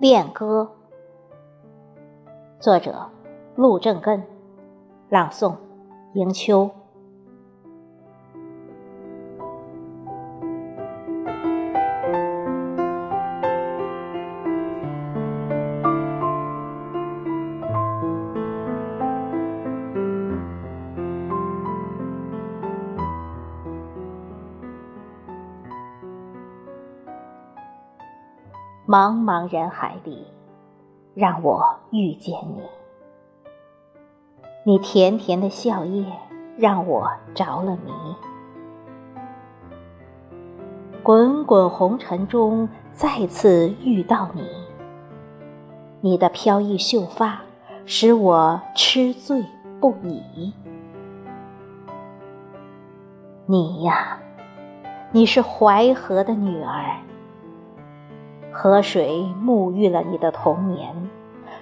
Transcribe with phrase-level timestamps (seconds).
[0.00, 0.70] 恋歌，
[2.60, 3.10] 作者
[3.56, 4.24] 陆正根，
[5.08, 5.56] 朗诵
[6.14, 6.70] 迎秋。
[28.88, 30.26] 茫茫人海里，
[31.14, 32.62] 让我遇见你。
[34.64, 36.06] 你甜甜的笑靥
[36.56, 37.92] 让我着了迷。
[41.02, 44.48] 滚滚红尘中再次遇到你，
[46.00, 47.42] 你的飘逸秀发
[47.84, 49.44] 使我痴醉
[49.78, 50.54] 不已。
[53.44, 54.18] 你呀，
[55.12, 56.96] 你是淮河的女儿。
[58.50, 60.94] 河水沐浴了你的童年，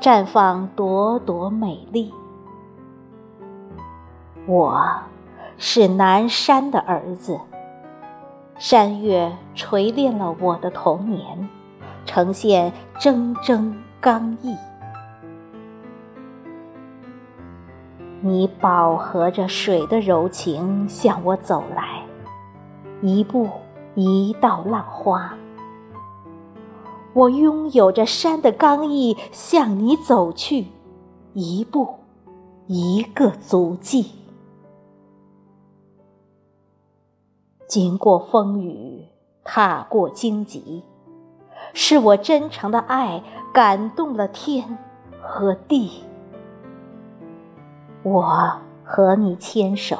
[0.00, 2.12] 绽放朵朵美丽。
[4.46, 4.86] 我
[5.58, 7.38] 是南山的儿子，
[8.58, 11.48] 山岳锤炼了我的童年，
[12.06, 14.56] 呈现铮铮刚毅。
[18.20, 22.02] 你饱和着水的柔情向我走来，
[23.02, 23.48] 一步
[23.94, 25.34] 一道浪花。
[27.18, 30.68] 我拥有着山的刚毅，向你走去，
[31.32, 31.96] 一步
[32.68, 34.12] 一个足迹。
[37.66, 39.04] 经过风雨，
[39.42, 40.84] 踏过荆棘，
[41.74, 43.20] 是我真诚的爱
[43.52, 44.78] 感动了天
[45.20, 46.04] 和地。
[48.04, 48.52] 我
[48.84, 49.98] 和你牵手，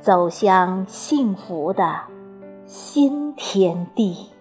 [0.00, 2.00] 走向幸福的
[2.64, 4.33] 新天地。